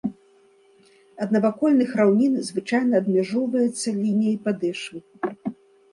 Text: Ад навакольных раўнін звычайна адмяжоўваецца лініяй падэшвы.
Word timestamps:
Ад 1.25 1.35
навакольных 1.35 1.89
раўнін 2.01 2.33
звычайна 2.49 2.93
адмяжоўваецца 3.03 3.97
лініяй 4.01 4.37
падэшвы. 4.49 4.97